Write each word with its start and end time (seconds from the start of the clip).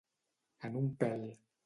En 0.69 0.79
un 0.81 0.89
pèl. 1.05 1.31